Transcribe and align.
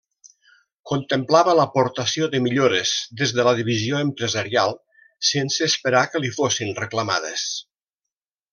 Contemplava 0.91 1.53
l'aportació 1.59 2.29
de 2.31 2.41
millores 2.45 2.93
des 3.21 3.33
de 3.41 3.45
la 3.49 3.53
visió 3.69 3.99
empresarial, 4.07 4.73
sense 5.33 5.69
esperar 5.73 6.03
que 6.15 6.23
li 6.25 6.33
fossin 6.41 6.73
reclamades. 6.85 7.45